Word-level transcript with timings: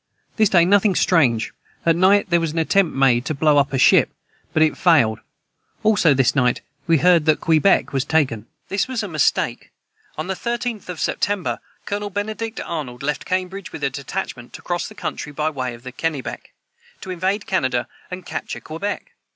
This 0.35 0.49
day 0.49 0.65
nothing 0.65 0.95
strange 0.95 1.53
at 1.85 1.95
night 1.95 2.31
their 2.31 2.39
was 2.39 2.53
an 2.53 2.57
atempt 2.57 2.93
made 2.95 3.23
to 3.25 3.35
blow 3.35 3.59
up 3.59 3.71
A 3.71 3.77
Ship 3.77 4.09
but 4.51 4.63
it 4.63 4.75
failed 4.75 5.19
also 5.83 6.15
this 6.15 6.35
night 6.35 6.61
we 6.87 6.97
heard 6.97 7.25
that 7.25 7.39
Quebeck 7.39 7.93
was 7.93 8.03
taken. 8.03 8.47
[Footnote 8.67 8.87
195: 8.87 8.87
This 8.87 8.87
was 8.87 9.03
a 9.03 9.07
mistake. 9.07 9.71
On 10.17 10.25
the 10.25 10.33
13th 10.33 10.89
of 10.89 10.99
September, 10.99 11.59
Colonel 11.85 12.09
Benedict 12.09 12.59
Arnold 12.65 13.03
left 13.03 13.25
Cambridge 13.25 13.71
with 13.71 13.83
a 13.83 13.91
detachment 13.91 14.53
to 14.53 14.63
cross 14.63 14.87
the 14.87 14.95
country 14.95 15.31
by 15.31 15.49
the 15.49 15.51
way 15.51 15.75
of 15.75 15.83
the 15.83 15.91
Kennebec, 15.91 16.51
to 17.01 17.11
invade 17.11 17.45
Canada 17.45 17.87
and 18.09 18.25
capture 18.25 18.59
Quebec. 18.59 19.11